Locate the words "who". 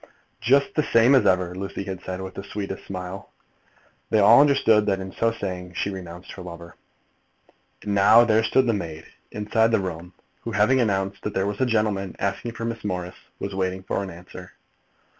10.41-10.53